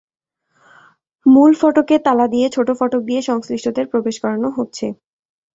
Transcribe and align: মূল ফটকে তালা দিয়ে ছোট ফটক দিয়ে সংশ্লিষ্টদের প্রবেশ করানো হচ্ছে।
মূল 1.25 1.51
ফটকে 1.55 1.95
তালা 2.05 2.25
দিয়ে 2.27 2.47
ছোট 2.49 2.67
ফটক 2.79 3.01
দিয়ে 3.01 3.21
সংশ্লিষ্টদের 3.21 3.85
প্রবেশ 3.91 4.15
করানো 4.23 4.49
হচ্ছে। 4.57 4.85